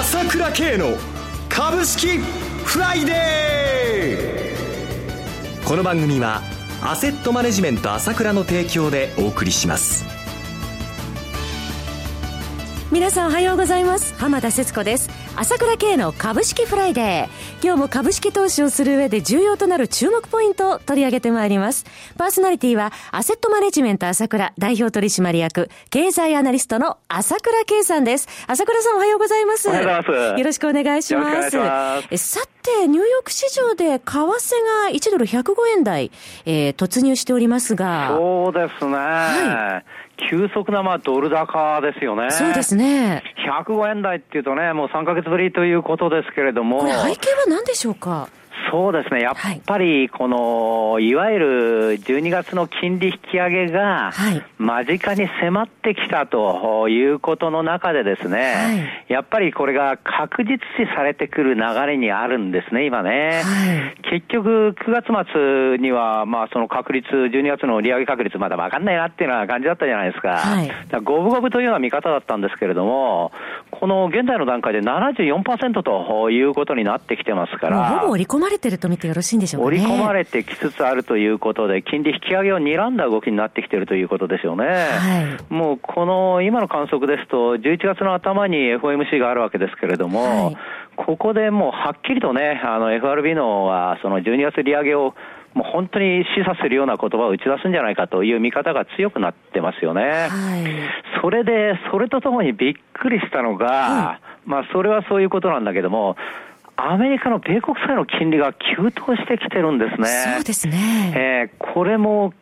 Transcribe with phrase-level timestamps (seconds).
[0.00, 0.96] 朝倉慶の
[1.50, 2.16] 株式
[2.64, 5.68] フライデー。
[5.68, 6.40] この番組は
[6.82, 10.06] アセットマネジメント朝倉の提供でお送りします。
[12.90, 14.14] 皆さんおはようございます。
[14.16, 15.10] 浜田節子です。
[15.40, 17.64] 朝倉慶の株式フライデー。
[17.64, 21.86] 今日も株式投資をする上で重要となる注目ポイントを取り上げてまいります。
[22.18, 28.28] パーソナリティは、アセットマネジメント朝倉代表取締役、経済アナリストの朝倉慶さんです。
[28.48, 29.66] 朝倉さんおはようございます。
[29.70, 30.38] おはようございます。
[30.40, 31.56] よろしくお願いします。
[31.56, 36.10] ますさて、ニューヨーク市場で為替が1ドル105円台、
[36.44, 38.08] えー、突入しておりますが。
[38.10, 38.94] そうですね。
[38.94, 42.30] はい急速なまあドル高ですよね。
[42.30, 43.22] そうですね。
[43.66, 46.80] 105円台っていうとね、もう3ヶ月ぶりということですけれども。
[46.80, 48.28] これ背景は何でしょうか？
[48.70, 49.34] そうですね、やっ
[49.66, 54.12] ぱりこの、い、わゆる12月の金利引き上げが、
[54.58, 58.72] 間近に迫ってきたということの中でですね、は
[59.08, 63.42] い、やっぱりこれが確実視されてくる流れにあるんですね、今ね。
[63.42, 70.36] はい、結局、9月末には、まあその確率、12月の利上げ確率まだ分かんないなっていうような感じだったじゃないですか。
[70.36, 70.70] はい、
[71.02, 73.32] 五分五分というような見方だったんですけれども、
[73.70, 78.02] この現在の段階で74%ということになってきてますから。
[78.50, 84.66] れてると見てよろしいんでしょうか、ね、織り込まれてきつつあるということで、金利引き上げを睨んだ動きになってきているということですよね。
[84.66, 90.56] はい、もうこの今の観測ですと、11月の頭に FOMC があるわけですけれども、はい、
[90.96, 95.14] ここでもうはっきりとね、あの FRB のはその12月利上げを
[95.54, 100.02] もう本当に示唆するような言葉を打ち出すんじゃないかという見方が強くなってますよね。
[100.02, 100.64] はい、
[101.22, 106.16] それで、それとともにびっくりしたのが、まあそれはそういうことなんだけども、
[106.88, 110.08] アメリカの米国債の金利が急騰してきてるんですね。
[110.36, 111.12] そうですね。
[111.14, 112.32] えー、これも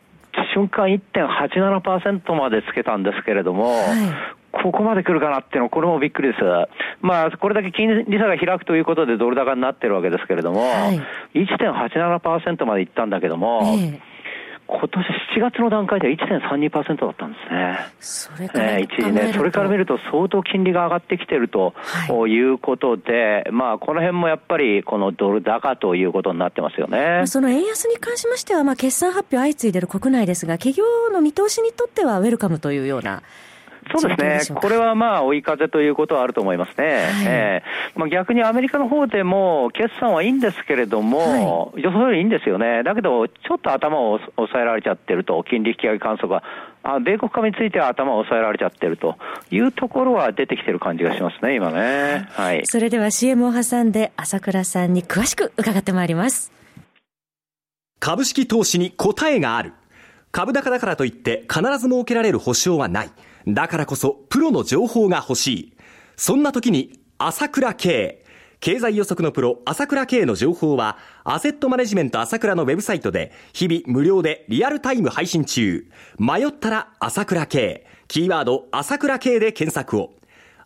[0.54, 6.40] 瞬間1.87%までつけたんですけれども、はい、ここまで来るかなっていうのは、これもびっくりです。
[7.00, 11.00] まあ、これだけ金利差が開くということでドル高になってるわけですけれども、はい、
[11.34, 14.07] 1.87%までいったんだけども、えー
[14.68, 15.06] 今年
[15.38, 17.78] 7月の段階では1.32%だったんですね。
[18.00, 27.22] それから、えー、一時ね、それから見ると相当金利が上がってきてると、はい、いうことで、まあ、この辺もやっぱりこのドル高ということになってますよね。
[27.26, 33.22] その円安に関しましては、まあ、決算発表相次いでいる国内ですが、企業の見通しにとってはウェルカムというような
[33.90, 34.60] そうですね。
[34.60, 36.84] これはまあ追い風ということはあると思いますね。
[36.84, 42.82] はい、えー、まあ、逆にアメリカの方でも決算はいいんですけれども、はい、予想よりいいんですよね。
[42.82, 46.42] だけど、ちょっと頭を抑えられちゃってると、金利引き上げ観測が。
[46.84, 49.16] あ米国株については頭を抑えられちゃってると
[49.50, 52.28] いうところは出てきてる感じがしますね、今ね。
[52.30, 52.66] はい。
[52.66, 56.52] それでは CM を挟んで朝倉さんに詳しく伺ってまいります。
[58.00, 59.72] 株式投資に答えがある。
[60.30, 63.10] 株高だからといって必ず設けられる保証はない。
[63.46, 65.72] だからこそプロの情報が欲しい。
[66.16, 68.24] そんな時に朝倉慶。
[68.60, 75.86] 経済予測のプロ、朝倉慶の情報は、アセットマネジメント朝倉のウェブサイトで、日々無料でリアルタイム配信中。
[76.18, 77.86] 迷ったら朝倉慶。
[78.08, 80.17] キーワード、朝倉慶で検索を。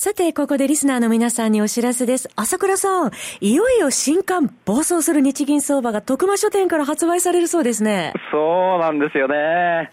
[0.00, 2.30] さて、ここでリスナーの皆さんにお知らせです。
[2.36, 3.10] 朝倉さん、
[3.40, 8.12] いよいよ新刊、暴走する日銀相場が徳間書店から発売されるそうですね。
[8.30, 9.90] そうなんですよね。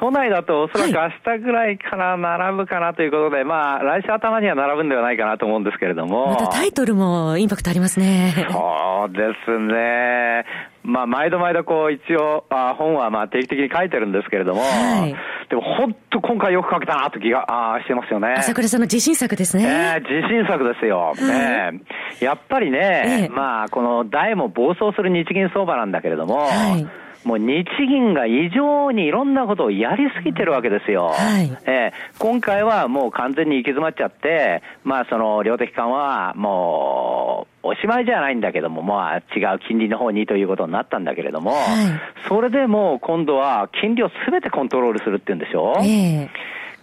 [0.00, 6.28] 都内だとおそらく明日ぐらいから並ぶかなということで、はい、まあ、来週頭には並ぶんではないかなと思うんですけれども。
[6.28, 8.32] またタイトルもインパクトありますね。
[8.50, 10.46] そうですね。
[10.84, 15.14] まあ、毎度毎度こう、一応、あ本はまあ定期的に書いてるんですけれども、はい、
[15.48, 18.34] でも本当今回よく書けたなと気があしてますよね。
[18.36, 19.64] 朝倉さんの自信作ですね。
[19.64, 21.14] えー、自信作ですよ。
[21.16, 21.80] はい、ね、
[22.20, 26.86] やっぱりね、えー、まあ、この大も暴走する日銀相場なんだけれども、はい
[27.24, 31.08] もう日銀が異常にいろんなことをやりすぎてるわけですよ。
[31.08, 37.21] はい、えー、今回はもう完全に行き詰まっちゃって、まあその量的緩和はもう
[37.62, 46.28] おしまいじゃないんだけども、まあ違う金利の方にということになったんだけれども、はい、それでも今度は金利をすべてコントロールするって言うんでしょ、えー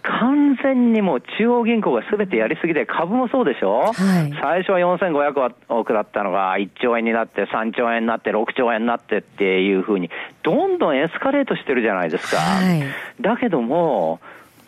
[0.02, 3.94] 完全にもう中央銀行がすべてやりすぎで、株もそうでしょ、はい、
[4.40, 10.10] 最初は4500億だったのが1兆円になって、3兆円になって、6兆円になってっていうふうに、
[10.42, 12.38] どんどんエスカレートしてるじゃないですか。
[12.38, 12.82] はい、
[13.20, 14.20] だけども、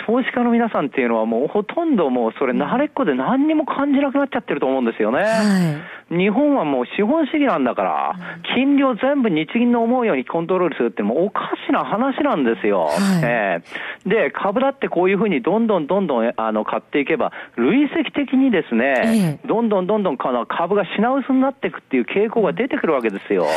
[0.07, 5.19] 投資家の皆さんっていうのはもうほとんどもうそれ慣れっこで何にも感じなくなっちゃってると思うんですよね。
[5.19, 8.13] はい日本はもう資本主義なんだから、
[8.55, 12.85] 金利を全部日銀の思うようにコントロールするってもうおかしな話なんですよ。
[12.85, 23.45] はい、えー、で、株だってこういうふうにどんどんどんどんあの買っていけば、累積的にですね、えー、どんどんどんどん株が品薄になっていくっていう傾向が出てくるわけですよ。
[23.45, 23.53] はい、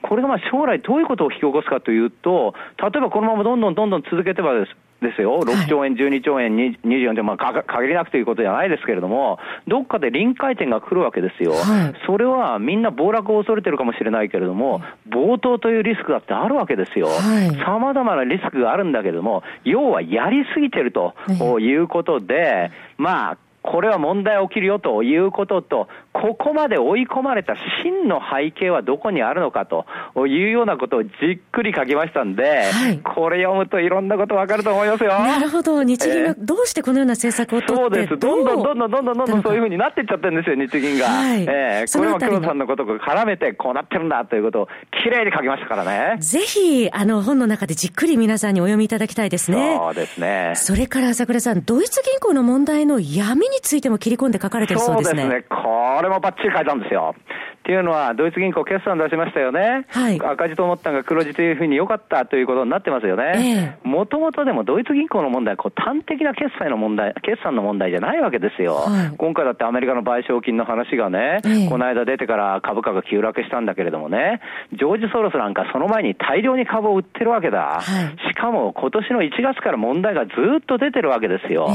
[0.00, 9.38] これがまあ将来どういうことを引き起こすかというと、例えばこのままどんどんどんどん続けてばですですよ、6兆円、12兆円、24兆円、まあ、限りなくということじゃないですけれども、
[9.68, 17.08] どっかで臨界点が来るわけですよ、はい、それはみんな暴落を恐れてるかもしれないけれども、暴騰というリスクだってあるわけですよ、
[17.64, 21.14] さまざまなリスクがあるんだけれども、要はやりすぎてると
[21.60, 25.88] いうことで、まあ、これは問題起きるよということと、
[26.22, 27.54] ここまで追い込まれた
[27.84, 29.84] 真の背景はどこにあるのかと
[30.26, 31.12] いうようなことをじっ
[31.52, 35.10] くり書きましたんで、はい、これ読むといろんなことわかると思いますよ。
[35.10, 35.82] なるほど。
[35.82, 38.16] 日銀がどうしてこのような政策を取そうです。
[38.16, 41.06] どんどんどんどんどんどんどんそういうふうになっていっちゃってるんですよ、日銀が。
[41.06, 44.68] はい、えー、これも黒田さんのことを絡めてこうなってるんだということを
[45.04, 46.16] きれいに書きましたからね。
[46.20, 49.76] ぜひ、あの本の中でじっくり皆さんにお読みいただきたいですね。
[49.78, 50.52] そうですね。
[50.54, 55.22] それから朝倉さん、ドイツ銀行の問題の闇についても切り込んで書かれてるそうですね。
[55.22, 55.56] そうですね。
[55.62, 57.14] これもばっちり書いたんですよ。
[57.16, 59.86] っていうのは、ドイツ銀行決算出しましたよね。
[59.90, 63.76] はい、赤字と思ったのが黒字というふうに良かったということになってますよね。
[63.82, 68.74] もともとでもドイツ銀行の問題はこう端的な決済の問題、決算の問題じゃないわけですよ。
[68.74, 74.40] はい、今回だってアメリカの賠償金の話がね、この間出てから株価が急落したんだけれどもね、
[74.72, 77.58] ジョージ・ソロスなんかその前に大量に株を売ってるわけだ。
[77.58, 81.68] はい、しかも今年の1月から問題がずっと出てるわけですよ。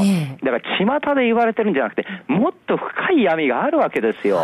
[0.44, 4.40] だから巷で言われてるんじゃなくて、もっと深い闇があるわけですよ。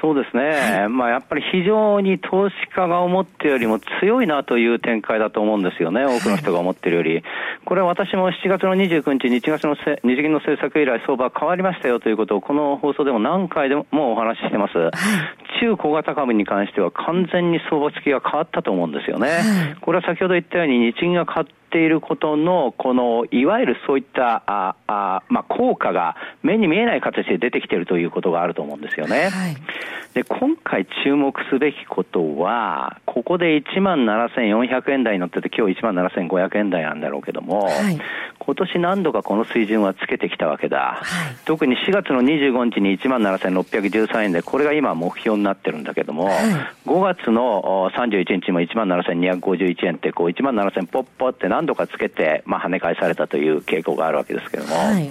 [0.00, 7.22] そうですね、はい、まあ、やっぱり非常に投資家が思っているよりも強いなという展開だと思うんですよね、多くの人が思っているより。
[7.64, 14.72] これは私も7月の29日、日月の日銀の政策以来、相場変わりましたよということを、この放送でも何回でもお話ししてます。
[15.60, 19.76] 中小型株に関しては完全に相場付きが変わったと思うんですよね。
[19.82, 29.28] これは先ほど言ったように日銀が買っていることの、この、いわゆるそういった、ああまあ、効果が目に見えない形で出てきているということがあると思うんですよね。
[29.30, 29.56] はい、
[30.14, 37.98] で、今回注目すべきことは、ここで1万7400円台に乗ってて、今日1万7500円台なんだろうけども、はい、
[38.38, 41.00] 今年何度かこの水準はつけてきたわけだ。
[41.02, 46.36] はい、特に4月の25日に1万7613円で、これが今目標になってるんだけども、はい、
[46.86, 55.10] 5月の31日も1万7251円って、こう1万7000ポッポって何度かつけて、まあ跳ね返されたという傾向があるわけですけども、はい、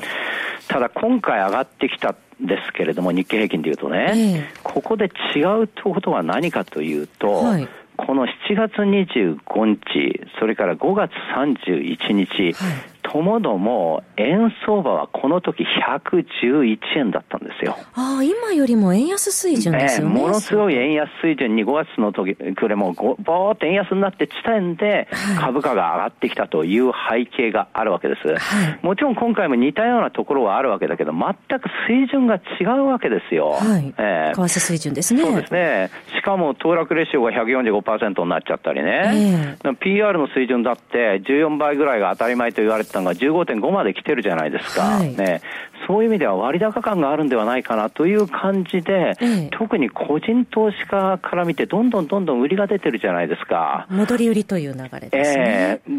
[0.69, 7.67] ただ今回上がってきたですけれども、日経平均でいうとね、えー、ここで違うことは何かというと、はい
[8.05, 12.88] この7月25日、それから5月31日、はい。
[13.01, 17.77] ともども円相場はこの時111円だったんですよ。
[17.93, 20.13] ああ、今よりも円安水準ですよね。
[20.13, 25.07] ものすごい円安水準に5月の時、これもぼーっと円安になって地点で
[25.39, 28.27] 株価が上がってきたという背景があるわけです。
[28.27, 33.51] はい、もちろん今回も似たようなところはあるわけだけど、全く水準が違うわけですよ。
[33.51, 33.93] はい。
[33.97, 35.23] えー、為替水準ですね。
[35.23, 35.89] そうですね。
[36.15, 39.57] しかも騰落レシオが145%になっちゃったりね。
[39.63, 45.41] えー、PR の水準だって14倍ぐらいが当たり前と言われてたのが15.5まで来てるじゃないですか、はい、ね、
[45.87, 53.87] そういう意味では割高感があるんではないかなという感じで、え特に個人投資家から見て、どんどんどんどん売りが出てるじゃないですか。
[53.89, 55.81] 戻り売りという流れですね。
[55.87, 55.97] えー、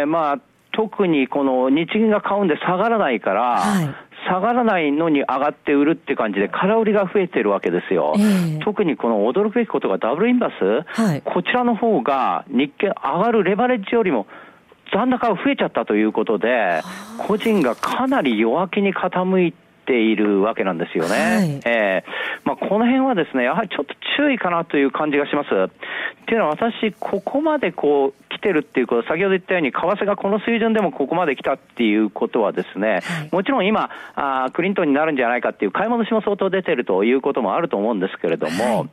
[0.00, 0.38] で、まあ、
[0.72, 3.94] 特にこの日銀が買うんで下がらないから、はい。
[4.28, 8.14] 下がらないのに上がって売るって感じで、空売りが増えてるわけですよ。
[8.18, 14.26] えー、特にこの驚くべきことがダブルインバス、はい、こちらの方が日経上がるレバレッジよりも
[14.92, 16.82] 残高が増えちゃったということで、
[17.18, 21.10] 個人がかなり弱気に傾いているわけなんですよね。
[21.10, 25.48] はい、えー、まあ、この辺はですね、やはりちょっと注意かなという感じがします。
[25.48, 38.88] っていうのは私、ここまでこう来てるっていうこと、先ほど言ったように、為替がこの水準でもここまで来たっていうことはですね、はい、もちろん今あ、クリントンになるんじゃないかっていう買い戻しも相当出てるということもあると思うんですけれども、はい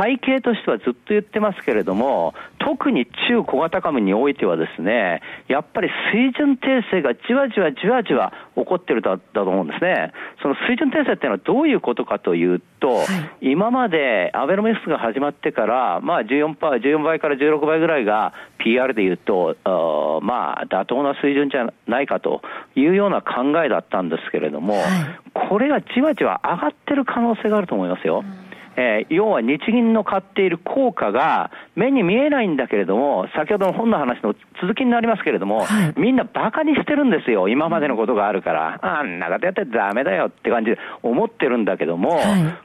[0.00, 10.12] 背景としてはずっと言ってますけれども、特に中小型株においてはですね、やっぱり水準訂正がじわじわじわじわ起こってるだだと思うんですね。
[10.42, 13.04] その水準訂正っていうのはどういうことかというと、は
[13.40, 22.42] い、今までアベノミクスが始まってから、まあ14%、14倍から16倍ぐらいが PR で言うと、あまあ妥当な水準じゃないかと
[22.74, 28.24] いうような考えだったんですけれども、はい、これがじわじわ上がってる可能性があると思いますよ。
[28.24, 28.39] うん
[28.76, 42.20] えー、要は日銀の買っている効果が目に見えないんだけれども、先ほどの本の話の続きになりますけれども、はい、みんなバカにしてるんですよ、今までのことがあるから、あんなことやってダメだよって感じで思ってるんだけども、は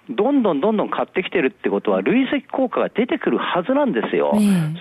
[0.09, 4.33] い、どんどんどんどん買ってきてるってことは、累積効果が出てくるはずなんですよ。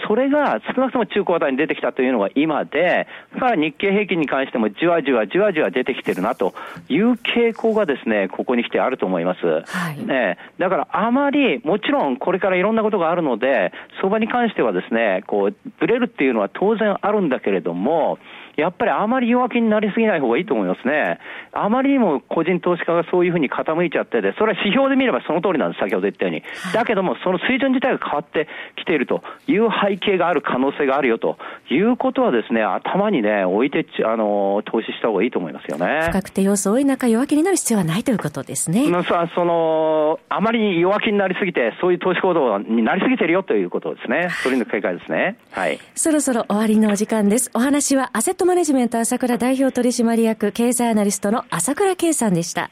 [0.06, 3.06] それが少なくとも中古型に出てきたというのが今で、
[3.38, 6.54] から日経平均に関してもじわじわじわじわ出てきてるなと
[6.88, 9.46] いう傾向がですね、ここに来てあると思います。
[9.46, 18.18] はい、ね、だからあまり、もちろんこれからいろんなことがあるので、相場に関してはですね、こう、ぶれるっていうのは当然あるんだけれども、
[18.56, 21.18] やっぱりあまり弱気になりすぎない方がいいと思いますね。
[21.52, 26.42] あまりにも個人投資家がそういうふうに傾いちゃってて、それは指標で見ればその通りなんです、先ほど言ったように。
[26.72, 31.38] だけども、その水準自体が変わってきているという背景がある可能性があるよと
[31.70, 36.08] いうことはですね、頭にね、置いて、あの、投資した方がいいと思いますよね。
[36.08, 38.84] 不確定要素多い中、弱気になる必要はないということですね。
[39.04, 44.28] さその、あまり弱気になりすぎて、そういう投資行動になりすぎてるよということですね。
[44.42, 45.36] それの警戒ですね。
[45.50, 45.78] はい。
[45.94, 47.50] そろそろ終わりのお時間です。
[47.54, 52.70] お話はアセットマネジメント朝倉代表取締役経済アナリストの朝倉圭さんでした。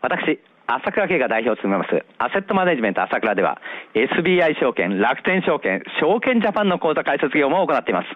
[0.00, 3.60] 私、朝倉圭が代表を務めます、アセットマネジメント朝倉では、
[3.94, 8.08] SBI 証券、楽天証券、証券ジャパンの口座開設業務を行っています。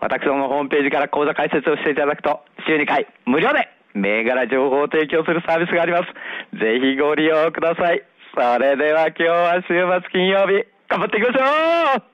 [0.00, 6.58] 私どものホームページから口座開設をしていただくと、週2回、無料で銘柄情報を提供するサービスがあります。
[6.58, 8.02] ぜひご利用ください。
[8.34, 12.13] それでは今日は週末金曜日、頑張っていきましょう